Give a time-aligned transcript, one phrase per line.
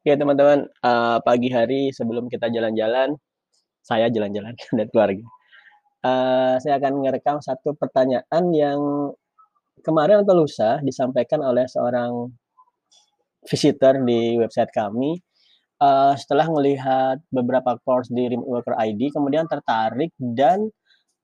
[0.00, 3.20] Oke teman-teman, uh, pagi hari sebelum kita jalan-jalan,
[3.84, 5.20] saya jalan-jalan dan keluarga.
[6.00, 8.80] Uh, saya akan merekam satu pertanyaan yang
[9.84, 12.32] kemarin atau lusa disampaikan oleh seorang
[13.44, 15.20] visitor di website kami.
[15.76, 20.64] Uh, setelah melihat beberapa course di Remote Worker ID, kemudian tertarik dan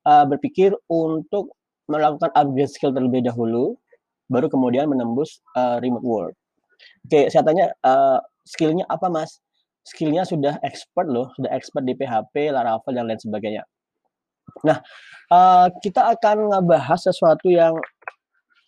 [0.05, 1.57] uh, berpikir untuk
[1.89, 3.81] melakukan upgrade skill terlebih dahulu,
[4.29, 6.37] baru kemudian menembus uh, remote work.
[7.09, 9.43] Oke, saya tanya, uh, skillnya apa Mas?
[9.87, 13.63] Skillnya sudah expert loh, sudah expert di PHP, Laravel, dan lain sebagainya.
[14.67, 14.79] Nah,
[15.31, 17.75] uh, kita akan ngebahas sesuatu yang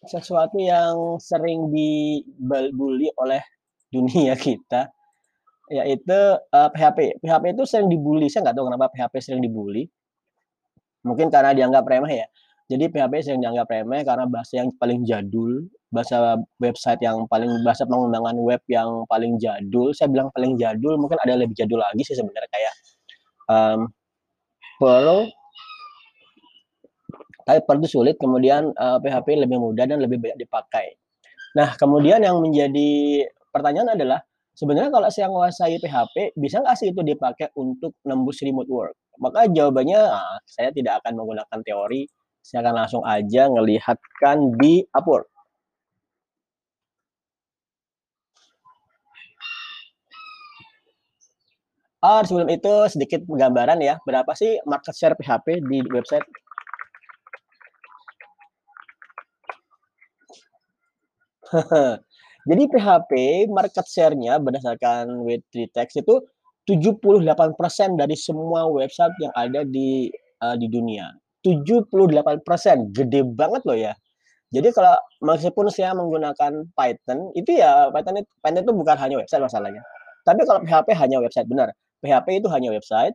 [0.07, 3.43] sesuatu yang sering dibully oleh
[3.91, 4.91] dunia kita,
[5.71, 7.19] yaitu uh, PHP.
[7.19, 9.91] PHP itu sering dibully, saya nggak tahu kenapa PHP sering dibully.
[11.03, 12.27] Mungkin karena dianggap remeh ya.
[12.69, 17.89] Jadi PHP sering dianggap remeh karena bahasa yang paling jadul, bahasa website yang paling bahasa
[17.89, 19.97] pengembangan web yang paling jadul.
[19.97, 22.75] Saya bilang paling jadul, mungkin ada lebih jadul lagi sih sebenarnya kayak
[23.49, 23.89] um,
[24.77, 25.33] Perl.
[27.49, 30.93] Tapi Perl itu sulit, kemudian uh, PHP lebih mudah dan lebih banyak dipakai.
[31.57, 34.21] Nah, kemudian yang menjadi pertanyaan adalah
[34.53, 38.97] sebenarnya kalau saya menguasai PHP, bisa nggak sih itu dipakai untuk nembus remote work?
[39.17, 42.05] Maka jawabannya, nah, saya tidak akan menggunakan teori,
[42.49, 45.29] saya akan langsung aja ngelihatkan di Upwork.
[52.01, 56.25] Oh, sebelum itu sedikit gambaran ya, berapa sih market share PHP di website?
[62.49, 63.13] Jadi PHP
[63.53, 66.17] market share-nya berdasarkan W3 Text itu
[66.65, 70.09] 78% dari semua website yang ada di
[70.41, 71.13] uh, di dunia.
[71.49, 73.93] 78%, gede banget loh ya.
[74.49, 79.45] Jadi kalau meskipun saya menggunakan Python, itu ya Python itu, Python itu bukan hanya website
[79.45, 79.85] masalahnya.
[80.25, 81.73] Tapi kalau PHP hanya website, benar.
[82.01, 83.13] PHP itu hanya website.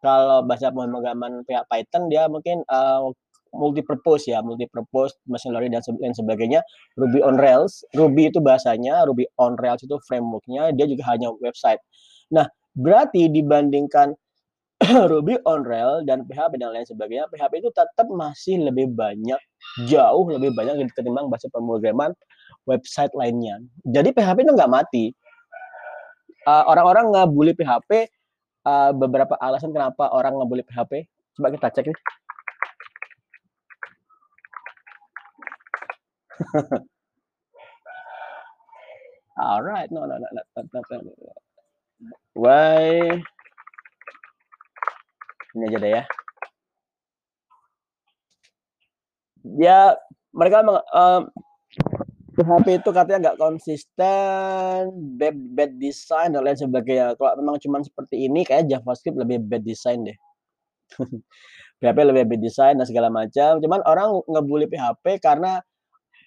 [0.00, 3.12] Kalau bahasa pemrograman Python dia mungkin uh,
[3.52, 6.60] multi purpose ya, multi purpose machine learning dan lain sebagainya.
[6.96, 11.80] Ruby on Rails, Ruby itu bahasanya, Ruby on Rails itu frameworknya, dia juga hanya website.
[12.30, 12.46] Nah,
[12.76, 14.14] berarti dibandingkan
[15.12, 19.36] Ruby on Rails dan PHP dan lain sebagainya, PHP itu tetap masih lebih banyak,
[19.84, 22.16] jauh lebih banyak ketimbang bahasa pemrograman
[22.64, 23.60] website lainnya.
[23.84, 25.12] Jadi PHP itu nggak mati.
[26.48, 28.08] Uh, orang-orang ngebully PHP,
[28.64, 31.04] uh, beberapa alasan kenapa orang ngebully PHP.
[31.36, 31.98] Coba kita cek nih.
[39.40, 41.32] Alright, no, no, no, no, no, no, no.
[42.32, 43.20] Why?
[45.56, 46.02] Ini aja deh ya.
[49.40, 49.80] Ya,
[50.36, 51.22] mereka um,
[52.36, 57.16] PHP itu katanya nggak konsisten, bad, bad design dan lain sebagainya.
[57.18, 60.18] Kalau memang cuma seperti ini, kayak JavaScript lebih bad design deh.
[61.80, 63.58] PHP lebih bad design dan segala macam.
[63.58, 65.60] Cuman orang ngebully PHP karena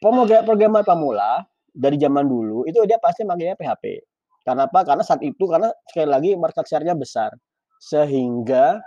[0.01, 4.03] programmer pemula dari zaman dulu itu dia pasti makanya PHP.
[4.43, 4.83] Karena apa?
[4.83, 7.31] Karena saat itu karena sekali lagi market share-nya besar.
[7.79, 8.83] Sehingga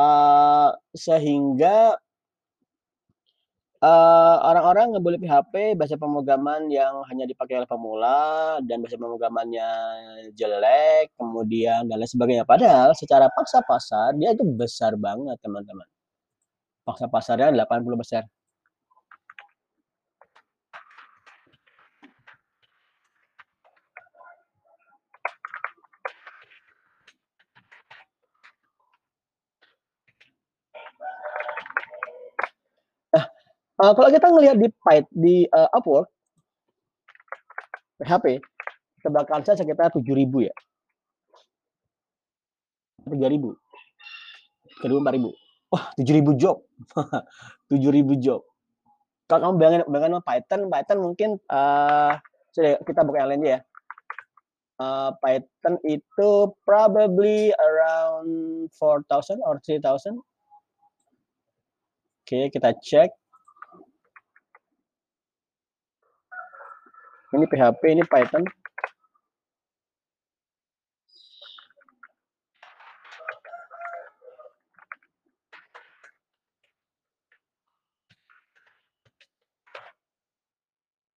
[0.00, 1.96] uh, sehingga
[3.84, 9.68] uh, orang-orang ngebully PHP bahasa pemrograman yang hanya dipakai oleh pemula dan bahasa pemrogramannya
[10.36, 12.44] jelek, kemudian dan lain sebagainya.
[12.48, 15.86] Padahal secara paksa pasar dia itu besar banget, teman-teman.
[16.84, 18.24] Paksa pasarnya 80 besar.
[33.80, 36.12] Uh, kalau kita ngelihat di Python di uh, Upwork
[37.96, 38.44] PHP
[39.00, 40.54] tebakan saya sekitar 7000 ya.
[43.08, 43.56] 3000.
[44.84, 45.32] Kedua 4000.
[45.72, 46.60] Wah, 7000 job.
[47.72, 48.44] 7000 job.
[49.24, 52.20] Kalau kamu bayangin bayangin Python, Python mungkin uh,
[52.58, 53.58] kita buka lain ya.
[54.76, 59.80] Uh, Python itu probably around 4000 or 3000.
[59.80, 60.20] Oke,
[62.28, 63.19] okay, kita cek.
[67.30, 68.42] Ini PHP, ini Python.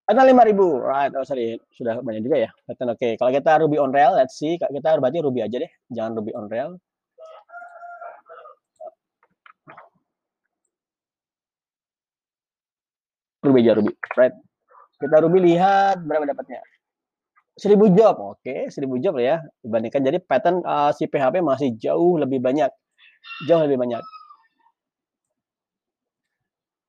[0.05, 0.85] Python 5000.
[0.85, 2.49] Right, oh sorry, sudah banyak juga ya.
[2.69, 2.85] Oke.
[2.93, 3.11] Okay.
[3.17, 4.61] Kalau kita Ruby on Rails, let's see.
[4.61, 6.77] Kita berarti Ruby aja deh, jangan Ruby on Rails.
[13.43, 14.52] Ruby aja Ruby, right?
[15.01, 16.61] Kita Ruby lihat berapa dapatnya.
[17.59, 22.39] 1000 job, oke 1000 job ya, dibandingkan jadi pattern, eee, si PHP masih jauh lebih
[22.41, 22.71] banyak
[23.49, 24.03] jauh lebih banyak.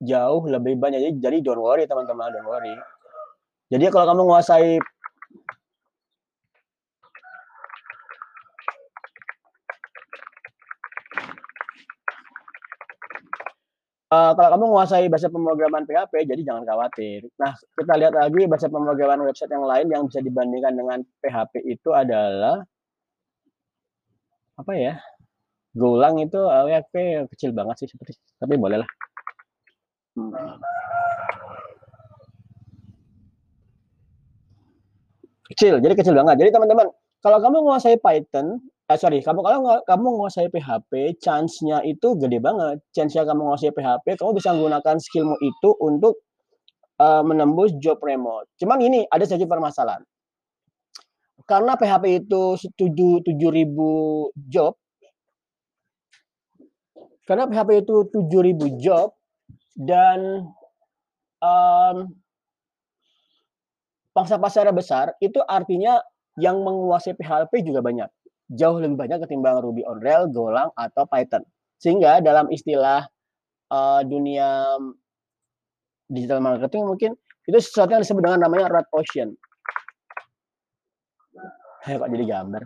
[0.03, 2.75] Jauh lebih banyak, jadi jadi don't worry teman-teman, don't worry.
[3.73, 4.79] Jadi kalau kamu menguasai
[14.15, 17.27] eee, kalau kamu menguasai bahasa pemrograman PHP, jadi jangan khawatir.
[17.43, 21.91] Nah, kita lihat lagi bahasa pemrograman website yang lain yang bisa dibandingkan dengan PHP itu
[21.91, 22.63] adalah
[24.55, 24.95] apa ya,
[25.75, 28.87] Golang itu, eee, ya kayaknya kecil banget sih seperti tapi bolehlah.
[30.15, 30.31] Hmm.
[35.51, 36.47] Kecil, jadi kecil banget.
[36.47, 36.87] Jadi teman-teman,
[37.19, 40.93] kalau kamu menguasai Python eh, sorry, kamu kalau nga kamu menguasai PHP,
[41.25, 42.79] chance-nya itu gede banget.
[42.97, 46.15] Chance-nya kamu menguasai PHP, kamu bisa menggunakan skill-mu itu untuk,
[47.01, 48.49] eee, menembus job remote.
[48.61, 50.03] Cuman gini, ada sedikit permasalahan.
[51.45, 53.93] Karena PHP itu se tujuh tujuh ribu
[54.49, 54.75] job
[57.29, 59.17] karena PHP itu 7.000 job
[59.77, 60.45] dan,
[61.43, 62.13] mmm
[64.15, 65.99] pangsa pasarnya besar, itu artinya
[66.39, 68.07] yang menguasai PHP juga banyak.
[68.55, 71.43] Jauh lebih banyak ketimbang Ruby on Rails, Golang, atau Python.
[71.83, 73.05] Sehingga dalam istilah,
[73.73, 74.79] eee, dunia
[76.12, 77.12] digital marketing mungkin,
[77.49, 79.37] itu sesuatu yang disebut dengan namanya red ocean.
[81.89, 82.62] Eh, kok jadi gambar?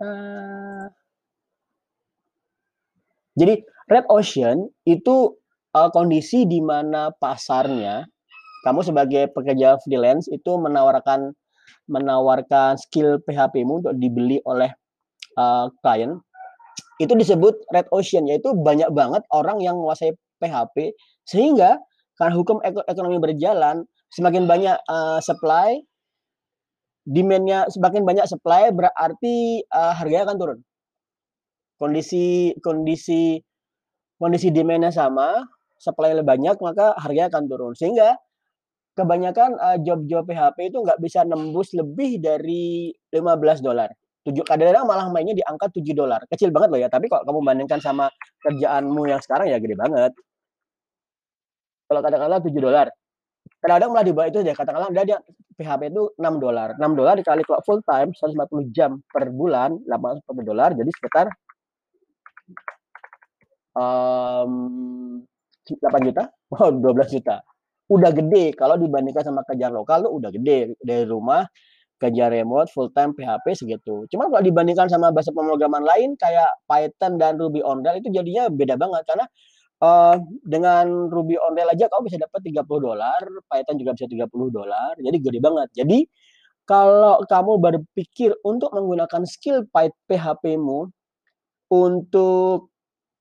[0.00, 0.90] Eee
[3.36, 3.60] Jadi
[3.90, 5.36] red ocean itu,
[5.76, 8.06] eee, kondisi di mana pasarnya,
[8.66, 11.32] kamu sebagai pekerja freelance itu menawarkan
[11.90, 14.70] menawarkan skill PHP-mu untuk dibeli oleh,
[15.38, 16.18] eee, klien,
[17.02, 20.94] itu disebut red ocean, yaitu banyak banget orang yang menguasai PHP,
[21.28, 21.78] sehingga
[22.18, 25.78] karena hukum eko ekonomi berjalan, semakin banyak, eee, supply
[27.06, 30.58] demand-nya semakin banyak supply berarti, eee, harganya akan turun.
[31.78, 33.38] Kondisi kondisi
[34.18, 35.46] kondisi demand-nya sama,
[35.78, 37.72] supply-nya banyak, maka harganya akan turun.
[37.78, 38.18] Sehingga
[38.98, 43.88] kebanyakan, eee, job-job PHP itu nggak bisa nembus lebih dari $15.
[44.26, 47.80] Tujuh kadang-kadang malah mainnya di angka $7, kecil banget loh ya, tapi kalau kamu bandingkan
[47.80, 48.10] sama
[48.44, 50.12] kerjaanmu yang sekarang ya gede banget.
[51.88, 52.86] Kalau katakanlah $7,
[53.64, 55.18] kadang-kadang malah di bawah itu deh, katakanlah dia dia
[55.58, 61.26] PHP itu $6, $6 dikali kalau full time 150 jam per bulan, $840 jadi sekitar
[63.76, 65.24] mmm,
[65.64, 66.22] 8.000.000?
[66.56, 67.47] Oh, 12.000.000.
[67.88, 71.48] Udah gede kalau dibandingkan sama kerjaan lokal tuh udah gede, dari rumah,
[72.02, 74.08] kerja remote, full time PHP segitu.
[74.10, 78.48] Cuman kalau dibandingkan sama bahasa pemrograman lain kayak Python dan Ruby on Rails itu jadinya
[78.50, 79.26] beda banget karena,
[79.84, 80.14] eee,
[80.48, 85.40] dengan Ruby on Rails aja kamu bisa dapat $30, Python juga bisa $30, jadi gede
[85.44, 85.68] banget.
[85.76, 85.98] Jadi,
[86.68, 90.88] kalau kamu berpikir untuk menggunakan skill PHP-mu
[91.72, 92.70] untuk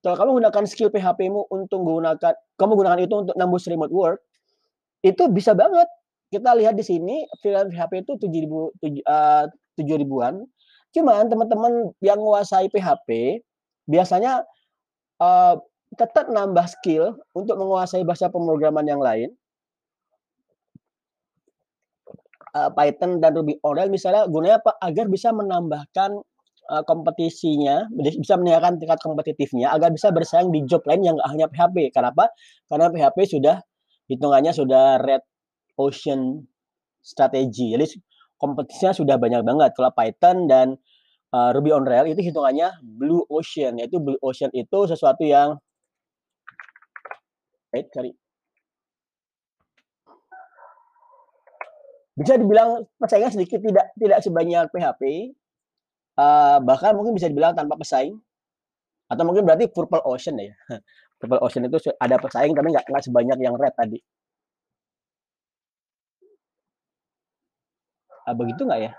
[0.06, 4.20] kalau kamu gunakan skill PHP-mu untuk menggunakan kamu gunakan itu untuk nembus remote work,
[5.06, 5.88] itu bisa banget.
[6.34, 9.44] Kita lihat di sini freelance PHP itu 7.000 tuj eee,
[9.80, 10.44] 7.000-an.
[10.96, 13.40] Cuman teman-teman yang menguasai PHP,
[13.90, 14.44] biasanya,
[15.22, 15.56] eee,
[16.00, 19.34] tetap nambah skill untuk menguasai bahasa pemrograman yang lain
[22.56, 24.72] eee, Python dan Ruby on misalnya gunanya apa?
[24.84, 26.12] Agar bisa menambahkan,
[26.72, 31.48] eee, kompetisinya, bis bisa meningkatkan tingkat kompetitifnya agar bisa bersaing di job lain yang hanya
[31.52, 31.92] PHP.
[31.96, 32.32] Kenapa?
[32.72, 33.58] Karena PHP sudah
[34.12, 35.24] hitungannya sudah red
[35.80, 36.46] ocean
[37.04, 37.74] strategy.
[37.76, 37.86] Jadi
[38.42, 39.72] kompetisinya sudah banyak banget.
[39.78, 40.68] Kalau Python dan,
[41.34, 45.58] eee, Ruby on Rails itu hitungannya blue ocean, yaitu blue ocean itu sesuatu yang
[47.74, 48.14] wait, sorry.
[52.18, 55.02] Bisa dibilang persaingan sedikit tidak tidak sebanyak PHP,
[56.18, 58.18] eee, bahkan mungkin bisa dibilang tanpa pesaing,
[59.12, 60.54] atau mungkin berarti purple ocean ya.
[61.18, 63.98] Purple ocean itu ada pesaing tapi nggak nggak sebanyak yang red tadi.
[68.28, 68.92] Ah, begitu nggak ya?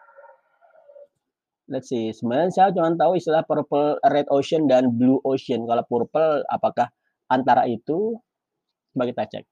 [1.68, 5.68] Let's see, sebenarnya saya cuman tahu istilah purple red ocean dan blue ocean.
[5.68, 6.88] Kalau purple apakah
[7.28, 8.16] antara itu?
[8.96, 9.44] Coba kita cek.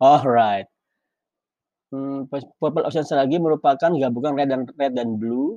[0.00, 0.68] Alright.
[1.88, 5.56] Hmm, purple ocean lagi merupakan gabungan red dan red dan blue.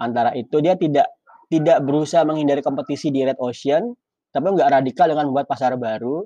[0.00, 1.06] Antara itu dia tidak
[1.52, 3.92] tidak berusaha menghindari kompetisi di red ocean,
[4.32, 6.24] tapi nggak radikal dengan membuat pasar baru.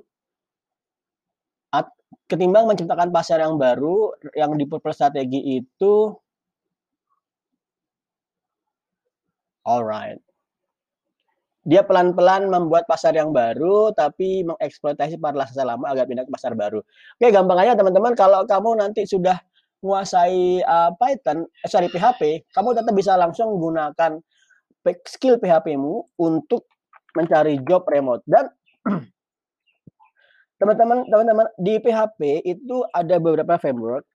[1.75, 1.91] At,
[2.31, 6.15] ketimbang menciptakan pasar yang baru, yang di purple strategi itu
[9.67, 10.28] alright.
[11.69, 16.81] Dia pelan-pelan membuat pasar yang baru, tapi mengeksploitasi laksasa lama agar pindah ke pasar baru.
[16.81, 18.17] Oke, gampangnya teman-teman.
[18.17, 19.37] Kalau kamu nanti sudah
[19.85, 24.17] menguasai uh, Python, eh, sorry PHP, kamu tetap bisa langsung menggunakan
[25.05, 26.65] skill PHP-mu untuk
[27.13, 28.25] mencari job remote.
[28.25, 28.49] Dan
[30.59, 34.09] teman-teman teman-teman di PHP itu ada beberapa framework.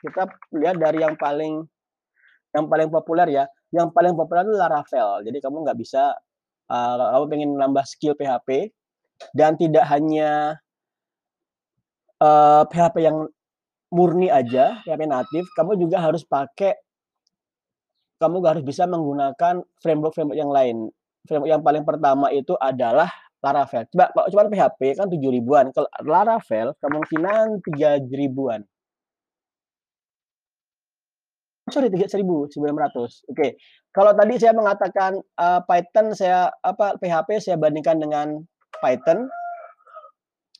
[0.00, 0.24] Kita
[0.56, 1.68] lihat dari yang paling
[2.52, 3.44] yang paling populer ya.
[3.72, 5.24] Yang paling populer itu Laravel.
[5.24, 6.12] Jadi kamu nggak bisa
[6.68, 8.72] uh, kamu pengen nambah skill PHP
[9.32, 10.60] dan tidak hanya
[12.20, 13.28] uh, PHP yang
[13.92, 16.76] murni aja, PHP natif, kamu juga harus pakai
[18.22, 20.76] kamu harus bisa menggunakan framework-framework yang lain.
[21.26, 23.10] Framework yang paling pertama itu adalah
[23.42, 23.82] Laravel.
[23.90, 25.74] Coba kalau cuma PHP kan 7 ribuan.
[25.74, 28.62] Kalau Laravel kemungkinan 3 ribuan
[31.72, 33.24] sorry seribu sembilan ratus.
[33.32, 33.56] Oke
[33.92, 38.40] kalau tadi saya mengatakan uh, Python saya apa PHP saya bandingkan dengan
[38.80, 39.28] Python.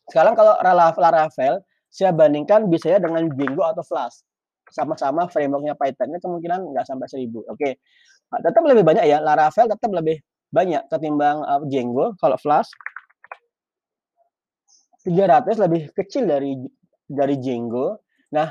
[0.09, 4.25] Sekarang kalau Laravel saya bandingkan bisa ya dengan Django atau Flash
[4.73, 7.45] sama-sama frameworknya Python ini kemungkinan nggak sampai seribu.
[7.53, 7.77] Oke
[8.33, 10.17] nah, tetap lebih banyak ya Laravel tetap lebih
[10.49, 12.17] banyak ketimbang uh, Django.
[12.17, 12.73] Kalau Flash
[15.05, 16.57] 300 lebih kecil dari
[17.05, 18.01] dari Django.
[18.33, 18.49] Nah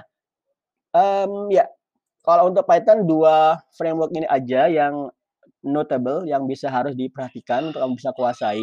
[0.94, 1.66] um, ya
[2.22, 5.10] kalau untuk Python dua framework ini aja yang
[5.66, 8.62] notable yang bisa harus diperhatikan untuk kamu bisa kuasai.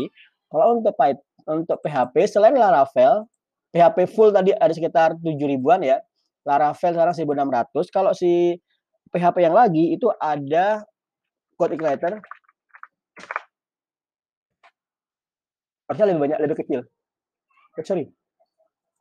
[0.50, 3.24] Kalau untuk Python untuk PHP selain Laravel,
[3.72, 5.98] PHP full tadi ada sekitar 7 ribuan ya.
[6.44, 7.88] Laravel sekarang 1600.
[7.92, 8.56] Kalau si
[9.12, 10.84] PHP yang lagi itu ada
[11.56, 12.20] Code Igniter.
[15.88, 16.80] Harusnya lebih banyak, lebih kecil.
[17.80, 18.12] Oh, sorry.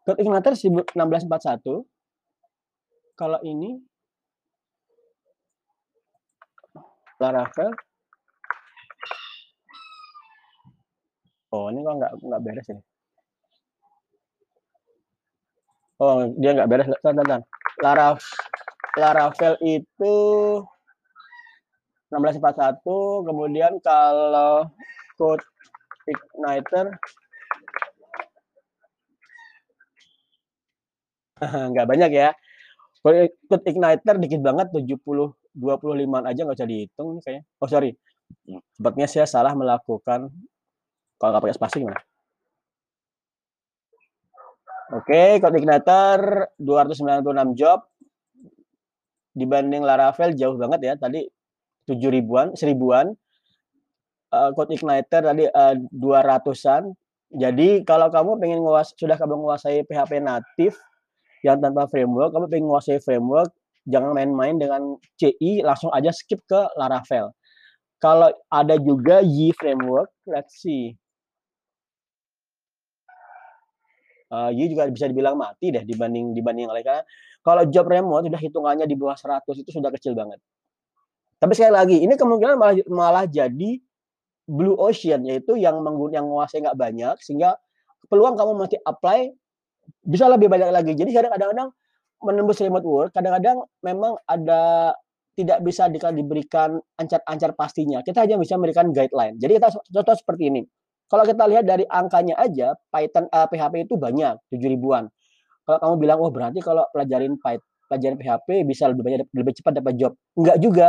[0.08, 1.84] Code Igniter 1641.
[3.20, 3.84] Kalau ini
[7.18, 7.74] Laravel.
[11.50, 12.82] Oh, ini kok nggak nggak beres ini.
[15.98, 16.88] Oh, dia nggak beres.
[17.02, 17.42] Tahan, tahan.
[17.82, 18.22] Laravel,
[19.02, 20.16] Laravel itu
[22.14, 24.70] 1641, kemudian kalau
[25.18, 25.44] code
[26.06, 26.94] igniter
[31.74, 32.30] nggak banyak ya.
[33.02, 37.44] Code igniter dikit banget 70 25 aja nggak usah dihitung kayaknya.
[37.58, 37.98] Oh sorry,
[38.78, 40.30] sepertinya saya salah melakukan
[41.18, 42.02] kalau nggak pakai spasi gimana?
[44.88, 47.84] Oke, Code Igniter 296 job
[49.36, 50.94] dibanding Laravel jauh banget ya.
[50.96, 51.28] Tadi
[51.84, 53.12] 7 ribuan, seribuan.
[54.32, 56.96] Uh, Code Igniter tadi uh, 200-an.
[57.36, 60.80] Jadi kalau kamu pengen nguas sudah kamu menguasai PHP natif
[61.44, 63.52] yang tanpa framework, kamu pengen menguasai framework,
[63.88, 67.32] jangan main-main dengan CI langsung aja skip ke Laravel.
[67.98, 70.94] Kalau ada juga Y framework, let's see.
[74.28, 77.08] Uh, Y juga bisa dibilang mati deh dibanding dibanding yang lain
[77.48, 80.36] kalau job remote sudah hitungannya di bawah 100 itu sudah kecil banget.
[81.40, 83.80] Tapi sekali lagi ini kemungkinan malah malah jadi
[84.44, 87.56] blue ocean yaitu yang menggun yang menguasai nggak banyak sehingga
[88.12, 89.32] peluang kamu masih apply
[90.04, 90.92] bisa lebih banyak lagi.
[90.92, 91.72] Jadi kadang-kadang
[92.24, 94.94] menembus remote work kadang-kadang memang ada
[95.38, 98.02] tidak bisa diberikan ancar-ancar pastinya.
[98.02, 99.38] Kita hanya bisa memberikan guideline.
[99.38, 100.66] Jadi kita contoh seperti ini.
[101.08, 105.06] Kalau kita lihat dari angkanya aja, Python uh, eh, PHP itu banyak, 7 ribuan.
[105.64, 109.80] Kalau kamu bilang, oh berarti kalau pelajarin Python, pelajaran PHP bisa lebih banyak lebih cepat
[109.80, 110.12] dapat job.
[110.36, 110.88] Enggak juga.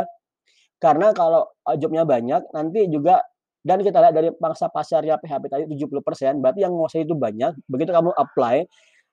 [0.81, 3.21] Karena kalau uh, jobnya banyak, nanti juga
[3.63, 7.53] dan kita lihat dari pangsa pasarnya PHP tadi 70%, berarti yang menguasai itu banyak.
[7.69, 8.65] Begitu kamu apply,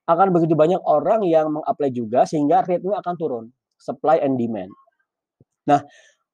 [0.05, 3.45] akan begitu banyak orang yang mengapply juga sehingga rate-nya akan turun,
[3.77, 4.69] supply and demand.
[5.65, 5.81] Nah,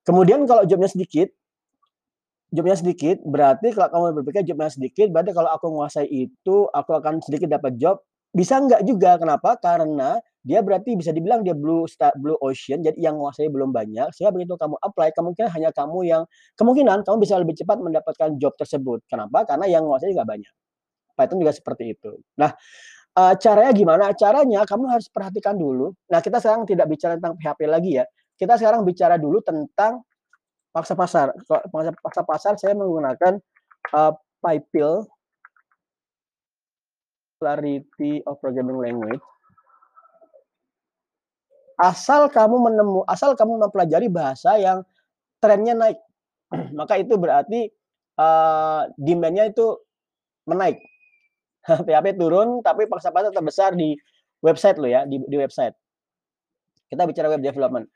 [0.03, 1.31] kemudian kalau jobnya sedikit,
[2.51, 7.23] jobnya sedikit, berarti kalau kamu berpikir jobnya sedikit, berarti kalau aku menguasai itu, aku akan
[7.23, 8.03] sedikit dapat job.
[8.31, 9.59] Bisa enggak juga, kenapa?
[9.59, 14.11] Karena dia berarti bisa dibilang dia blue star, blue ocean, jadi yang menguasai belum banyak.
[14.15, 16.23] Sehingga begitu kamu apply, kemungkinan hanya kamu yang,
[16.55, 19.03] kemungkinan kamu bisa lebih cepat mendapatkan job tersebut.
[19.07, 19.47] Kenapa?
[19.47, 20.51] Karena yang menguasai juga banyak.
[21.15, 22.11] Python juga seperti itu.
[22.39, 22.55] Nah,
[23.17, 24.05] uh, caranya gimana?
[24.15, 25.91] Caranya kamu harus perhatikan dulu.
[26.11, 28.05] Nah, kita sekarang tidak bicara tentang PHP lagi ya.
[28.35, 30.01] Kita sekarang bicara dulu tentang
[30.71, 31.35] paksa pasar.
[31.47, 33.37] Paksa, paksa pasar saya menggunakan
[33.93, 35.05] uh, PyPil
[37.41, 39.23] Clarity of Programming Language.
[41.81, 44.85] Asal kamu menemu, asal kamu mempelajari bahasa yang
[45.41, 45.97] trennya naik,
[46.77, 47.73] maka itu berarti
[48.21, 49.81] uh, demand-nya itu
[50.45, 50.77] menaik.
[51.87, 53.95] PHP turun tapi paksa pasar terbesar di
[54.41, 55.73] website lo ya, di, di website.
[56.91, 57.87] Kita bicara web development.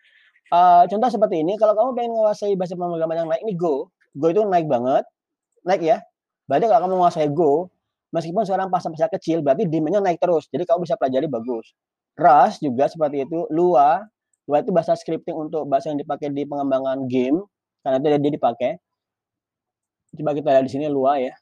[0.53, 3.89] Uh, contoh seperti ini, kalau kamu pengen menguasai bahasa pemrograman yang naik, ini Go.
[4.15, 5.03] Go itu naik banget,
[5.65, 5.97] naik ya.
[6.45, 7.73] Berarti kalau kamu menguasai Go,
[8.13, 10.47] meskipun sekarang pasar-pasar kecil, berarti demand naik terus.
[10.53, 11.73] Jadi kamu bisa pelajari bagus.
[12.15, 13.49] Rust juga seperti itu.
[13.51, 14.05] Lua,
[14.45, 17.41] Lua itu bahasa scripting untuk bahasa yang dipakai di pengembangan game,
[17.81, 18.71] karena itu dia dipakai.
[20.15, 21.35] Coba kita lihat di sini Lua ya.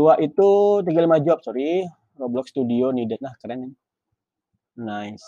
[0.00, 1.84] Lua itu 35 job, sorry.
[2.16, 3.20] Roblox Studio needed.
[3.20, 3.76] Nah, keren.
[4.80, 5.20] Nice.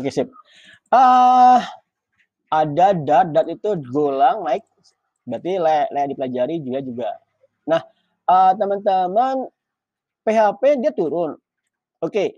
[0.00, 0.32] Oke, sip.
[0.88, 1.60] Ah, uh,
[2.48, 4.64] ada dat, dat itu golang naik.
[5.28, 7.10] Berarti layak, dipelajari juga juga.
[7.68, 7.84] Nah,
[8.32, 9.52] uh, teman-teman
[10.24, 11.36] PHP dia turun.
[12.00, 12.08] Oke.
[12.08, 12.28] Okay.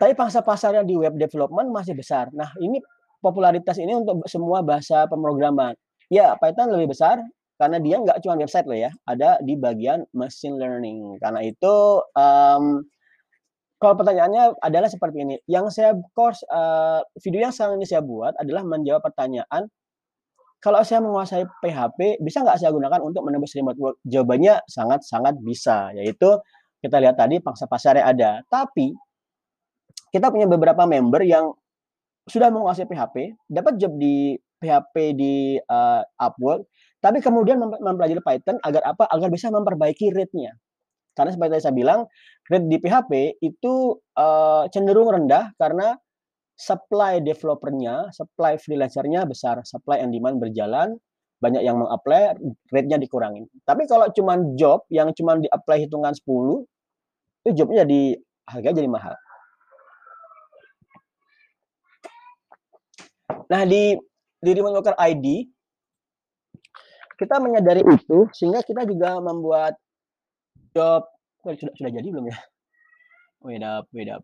[0.00, 2.32] Tapi pangsa pasarnya di web development masih besar.
[2.32, 2.80] Nah, ini
[3.20, 5.76] popularitas ini untuk semua bahasa pemrograman.
[6.08, 7.20] Ya, Python lebih besar
[7.54, 11.18] karena dia nggak cuma website loh ya, ada di bagian machine learning.
[11.22, 11.74] Karena itu
[12.18, 12.82] um,
[13.78, 15.36] kalau pertanyaannya adalah seperti ini.
[15.44, 19.68] Yang saya course uh, video yang sekarang ini saya buat adalah menjawab pertanyaan
[20.64, 23.96] kalau saya menguasai PHP, bisa nggak saya gunakan untuk menembus remote work?
[24.08, 26.40] Jawabannya sangat-sangat bisa, yaitu
[26.80, 28.30] kita lihat tadi pangsa pasarnya ada.
[28.48, 28.96] Tapi
[30.08, 31.52] kita punya beberapa member yang
[32.24, 36.64] sudah menguasai PHP, dapat job di PHP di uh, Upwork,
[37.04, 39.04] tapi kemudian mempelajari Python agar apa?
[39.12, 40.56] Agar bisa memperbaiki rate-nya.
[41.12, 42.08] Karena seperti saya bilang,
[42.48, 43.12] rate di PHP
[43.44, 46.00] itu uh, cenderung rendah karena
[46.56, 50.96] supply developernya, supply freelancernya besar, supply and demand berjalan,
[51.44, 52.40] banyak yang mengapply,
[52.72, 53.52] rate-nya dikurangin.
[53.68, 56.24] Tapi kalau cuma job yang cuma di-apply hitungan 10,
[57.44, 58.02] itu jobnya jadi
[58.48, 59.14] harga jadi mahal.
[63.52, 63.92] Nah, di
[64.40, 65.53] di Remote Worker ID
[67.18, 69.78] kita menyadari itu sehingga kita juga membuat
[70.74, 71.06] job
[71.44, 72.38] sudah sudah jadi belum ya?
[73.44, 74.22] Wait up, wait up.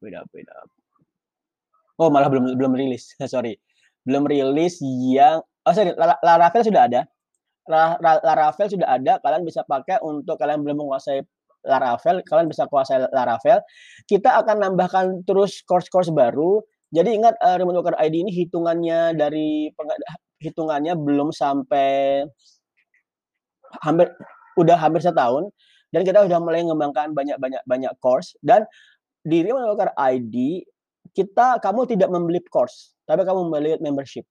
[2.01, 3.12] Oh, malah belum belum rilis.
[3.29, 3.61] sorry.
[4.09, 5.93] Belum rilis yang oh sorry,
[6.25, 7.05] Laravel sudah ada.
[7.69, 11.23] Laravel sudah ada, kalian bisa pakai untuk kalian belum menguasai
[11.61, 13.61] Laravel, kalian bisa kuasai Laravel.
[14.09, 16.64] Kita akan nambahkan terus course-course baru.
[16.91, 19.71] Jadi ingat uh, Remote Worker ID ini hitungannya dari
[20.43, 22.25] hitungannya belum sampai
[23.83, 24.11] hampir
[24.59, 25.51] udah hampir setahun
[25.95, 28.67] dan kita sudah mulai mengembangkan banyak-banyak banyak course dan
[29.21, 30.65] di Remote ID
[31.13, 34.25] kita kamu tidak membeli course, tapi kamu membeli membership.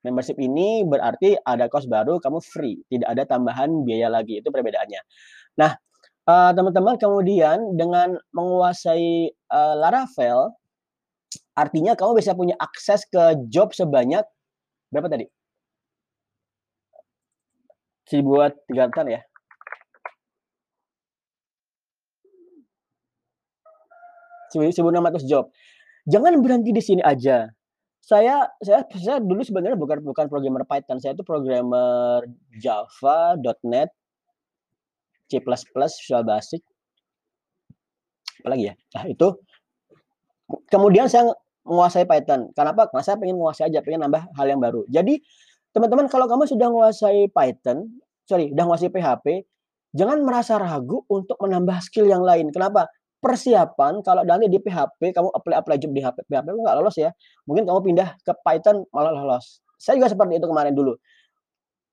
[0.00, 4.40] Membership ini berarti ada course baru, kamu free, tidak ada tambahan biaya lagi.
[4.40, 5.00] Itu perbedaannya.
[5.60, 5.76] Nah,
[6.24, 10.56] uh, teman-teman, kemudian dengan menguasai uh, Laravel,
[11.52, 14.24] artinya kamu bisa punya akses ke job sebanyak
[14.88, 15.28] berapa tadi?
[18.18, 19.22] Buat tiga ya?
[24.50, 25.46] 1600 job.
[26.10, 27.46] Jangan berhenti di sini aja.
[28.02, 32.26] Saya saya saya dulu sebenarnya bukan bukan programmer Python, saya itu programmer
[32.58, 33.92] Java, .NET,
[35.30, 36.64] C++, Visual Basic.
[38.42, 38.74] Apalagi ya?
[38.96, 39.28] Nah, itu
[40.72, 41.30] kemudian saya
[41.62, 42.50] menguasai Python.
[42.56, 42.88] Kenapa?
[42.90, 44.82] Karena saya pengen menguasai aja, pengen nambah hal yang baru.
[44.88, 45.20] Jadi,
[45.70, 47.88] teman-teman kalau kamu sudah menguasai Python,
[48.26, 49.26] sorry, sudah menguasai PHP,
[49.94, 52.50] jangan merasa ragu untuk menambah skill yang lain.
[52.50, 52.90] Kenapa?
[53.20, 57.12] persiapan kalau nanti di PHP kamu apply apply job di HP PHP nggak lolos ya.
[57.44, 59.60] Mungkin kamu pindah ke Python malah lolos.
[59.76, 60.96] Saya juga seperti itu kemarin dulu.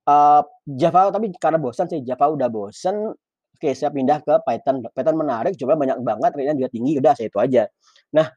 [0.08, 3.12] Uh, Java tapi karena bosan sih Java udah bosan.
[3.60, 4.80] Oke saya pindah ke Python.
[4.96, 7.64] Python menarik coba banyak banget rate juga tinggi udah saya itu aja.
[8.16, 8.32] Nah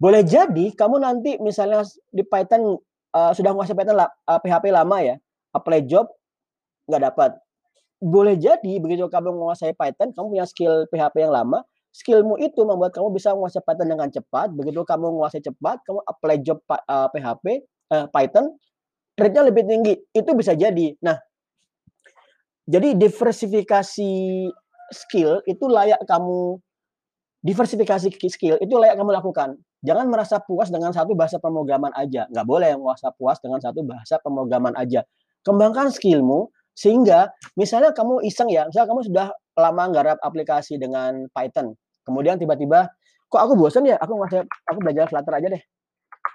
[0.00, 2.80] boleh jadi kamu nanti misalnya di Python
[3.14, 4.08] uh, sudah menguasai Python uh,
[4.42, 5.14] PHP lama ya
[5.54, 6.08] apply job
[6.90, 7.30] nggak dapat
[8.02, 11.62] boleh jadi begitu kamu menguasai Python kamu punya skill PHP yang lama
[11.96, 14.52] skillmu itu membuat kamu bisa menguasai Python dengan cepat.
[14.52, 17.64] Begitu kamu menguasai cepat, kamu apply job uh, PHP,
[17.96, 18.52] uh, Python,
[19.16, 19.94] rate-nya lebih tinggi.
[20.12, 20.92] Itu bisa jadi.
[21.00, 21.16] Nah,
[22.68, 24.12] jadi diversifikasi
[24.92, 26.60] skill itu layak kamu
[27.46, 29.54] diversifikasi skill itu layak kamu lakukan.
[29.86, 32.26] Jangan merasa puas dengan satu bahasa pemrograman aja.
[32.26, 35.06] Nggak boleh merasa puas dengan satu bahasa pemrograman aja.
[35.46, 41.78] Kembangkan skillmu sehingga misalnya kamu iseng ya, misalnya kamu sudah lama nggarap aplikasi dengan Python.
[42.02, 42.90] Kemudian tiba-tiba,
[43.30, 43.94] kok aku bosan ya?
[44.02, 44.18] Aku
[44.66, 45.62] aku belajar Flutter aja deh.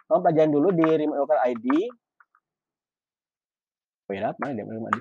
[0.07, 1.67] Kamu pelajarin dulu di Remote ID.
[4.07, 4.63] Wait up, mana dia?
[4.63, 4.99] Mana?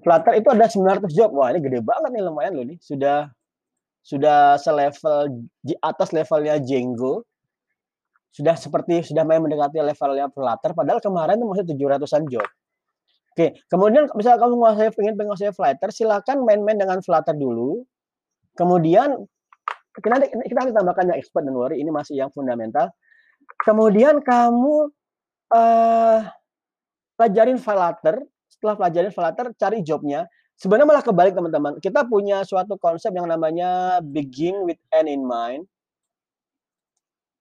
[0.00, 1.30] Flutter itu ada 900 job.
[1.36, 2.78] Wah, ini gede banget nih, lumayan loh nih.
[2.80, 3.28] Sudah
[4.00, 7.28] sudah selevel di atas levelnya Django.
[8.30, 12.48] Sudah seperti sudah main mendekati levelnya Flutter padahal kemarin itu masih 700-an job.
[13.30, 17.82] Oke, kemudian misalnya kamu menguasai ingin menguasai Flutter, silakan main-main dengan Flutter dulu.
[18.58, 19.14] Kemudian
[19.94, 22.90] kita nanti kita nanti tambahkan yang expert dan worry ini masih yang fundamental.
[23.62, 24.90] Kemudian kamu
[25.54, 26.18] uh,
[27.18, 28.22] pelajarin Flutter,
[28.60, 30.28] setelah pelajarin Flutter cari jobnya.
[30.60, 31.80] Sebenarnya malah kebalik teman-teman.
[31.80, 35.64] Kita punya suatu konsep yang namanya begin with end in mind.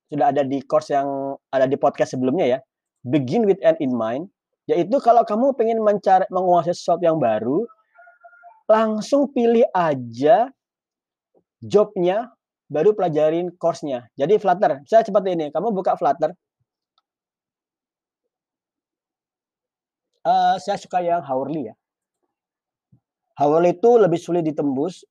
[0.07, 2.59] Sudah ada di course yang ada di podcast sebelumnya ya.
[3.03, 4.31] Begin with end in mind
[4.69, 7.65] yaitu kalau kamu pengen mencari menguasai sesuatu yang baru,
[8.69, 10.53] langsung pilih aja
[11.57, 12.29] jobnya,
[12.69, 14.05] baru pelajarin course-nya.
[14.13, 16.37] Jadi Flutter, saya seperti ini, kamu buka Flutter.
[20.23, 21.75] Uh, saya suka yang Hourly ya.
[23.39, 25.07] Hourly itu lebih sulit ditembus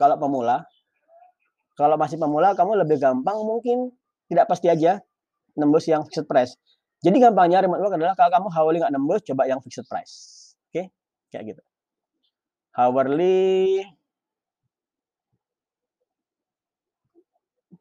[0.00, 0.64] kalau pemula.
[1.76, 3.92] Kalau masih pemula, kamu lebih gampang mungkin
[4.32, 5.04] tidak pasti aja
[5.52, 6.56] nembus yang fixed price.
[7.04, 10.14] Jadi gampangnya remote work adalah kalau kamu hourly nggak nembus, coba yang fixed price.
[10.72, 10.84] Oke, okay?
[11.28, 11.62] kayak gitu.
[12.72, 13.84] Hourly,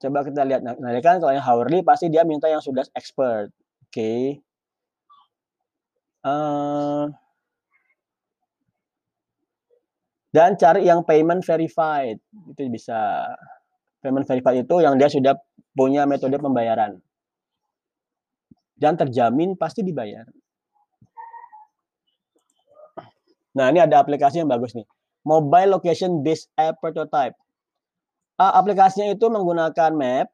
[0.04, 0.62] coba kita lihat.
[0.64, 3.52] Nah, nah kan kalau yang hourly pasti dia minta yang sudah expert.
[3.88, 3.96] Oke.
[3.96, 4.45] Okay.
[6.26, 7.06] Eh,
[10.34, 12.18] dan cari yang payment verified
[12.50, 13.30] itu bisa
[14.02, 15.38] payment verified itu yang dia sudah
[15.78, 16.98] punya metode pembayaran
[18.76, 20.26] dan terjamin pasti dibayar.
[23.56, 24.84] Nah, ini ada aplikasi yang bagus nih.
[25.24, 27.40] Mobile Location Based App Prototype.
[28.36, 30.28] Uh, aplikasinya itu menggunakan map,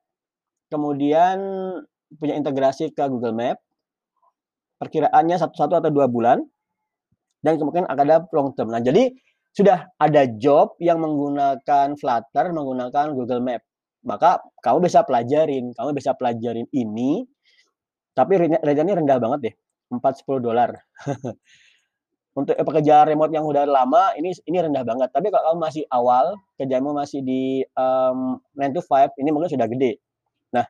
[0.73, 1.37] kemudian
[2.17, 3.61] punya integrasi ke Google Map.
[4.81, 6.41] Perkiraannya satu, satu atau dua bulan,
[7.45, 8.73] dan kemudian akan ada long term.
[8.73, 9.13] Nah, jadi
[9.53, 13.61] sudah ada job yang menggunakan Flutter, menggunakan Google Map.
[14.01, 17.29] Maka kamu bisa pelajarin, kamu bisa pelajarin ini
[18.11, 19.53] tapi rate-nya rendah banget deh,
[19.91, 20.69] 4-10 dolar.
[22.39, 25.11] Untuk pekerjaan remote yang udah lama, ini ini rendah banget.
[25.11, 29.67] Tapi kalau kamu masih awal, kerjamu masih di um, 9 to 5, ini mungkin sudah
[29.67, 29.99] gede.
[30.55, 30.63] Nah,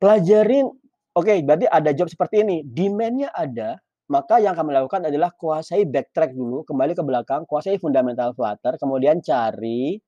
[0.00, 0.72] pelajarin,
[1.14, 2.62] oke, okay, berarti ada job seperti ini.
[2.66, 3.78] Demand-nya ada,
[4.10, 9.22] maka yang kamu lakukan adalah kuasai backtrack dulu, kembali ke belakang, kuasai fundamental Flutter, kemudian
[9.22, 9.98] cari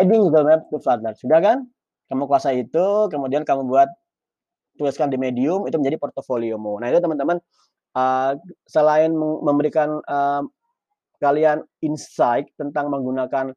[0.00, 1.14] adding Google Map to Flutter.
[1.16, 1.58] Sudah kan?
[2.12, 3.88] Kamu kuasai itu, kemudian kamu buat
[4.76, 6.76] tuliskan di Medium, itu menjadi portofoliomu.
[6.82, 7.40] Nah, itu teman-teman,
[7.96, 8.36] uh,
[8.68, 10.42] selain memberikan uh,
[11.22, 13.54] kalian insight tentang menggunakan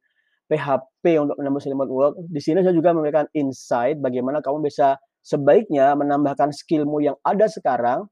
[0.48, 5.92] PHP untuk menembus remote work, di sini saya juga memberikan insight bagaimana kamu bisa sebaiknya
[6.00, 8.08] menambahkan skillmu yang ada sekarang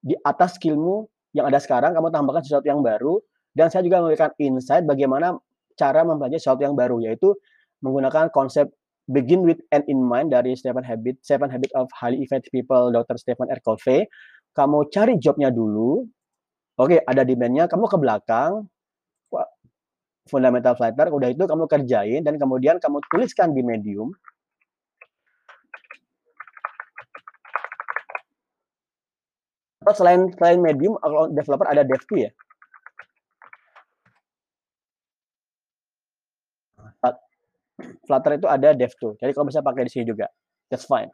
[0.00, 1.04] di atas skillmu
[1.36, 3.20] yang ada sekarang, kamu tambahkan sesuatu yang baru,
[3.52, 5.36] dan saya juga memberikan insight bagaimana
[5.76, 7.36] cara mempelajari sesuatu yang baru yaitu
[7.84, 8.68] menggunakan konsep
[9.10, 13.18] begin with end in mind dari Stephen Habit, Seven Habit of Highly Effective People, Dr.
[13.18, 13.58] Stephen R.
[13.64, 14.06] Covey.
[14.54, 16.06] Kamu cari jobnya dulu.
[16.80, 17.68] Oke, ada demand-nya.
[17.68, 18.64] Kamu ke belakang,
[20.24, 21.12] fundamental fighter.
[21.12, 24.16] Udah itu kamu kerjain dan kemudian kamu tuliskan di Medium.
[29.92, 32.32] Selain selain Medium, kalau developer ada Dev2 ya.
[38.04, 40.28] Flutter itu ada dev Jadi kalau bisa pakai di sini juga.
[40.68, 41.08] That's fine.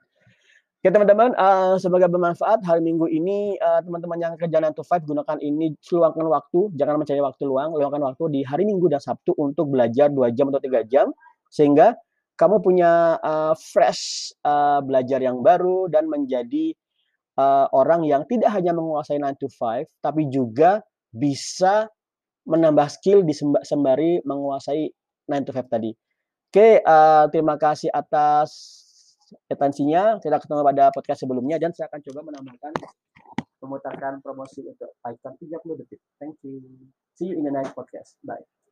[0.87, 5.03] Oke teman-teman, uh, semoga bermanfaat hari Minggu ini uh, teman-teman yang kerja 9 to 5
[5.03, 9.35] gunakan ini luangkan waktu, jangan mencari waktu luang, luangkan waktu di hari Minggu dan Sabtu
[9.35, 11.11] untuk belajar 2 jam atau 3 jam
[11.51, 11.99] sehingga
[12.39, 16.79] kamu punya uh, fresh uh, belajar yang baru dan menjadi
[17.35, 21.91] uh, orang yang tidak hanya menguasai 9 to 5 tapi juga bisa
[22.47, 23.35] menambah skill di
[23.67, 24.87] sembari menguasai
[25.27, 25.91] 9 to 5 tadi.
[26.47, 28.86] Oke, uh, terima kasih atas
[29.51, 30.19] atensinya.
[30.23, 32.73] Kita ketemu pada podcast sebelumnya dan saya akan coba menambahkan
[33.65, 36.01] memutarkan promosi untuk icon 30 detik.
[36.21, 36.63] Thank you.
[37.17, 38.21] See you in the next podcast.
[38.23, 38.66] Bye.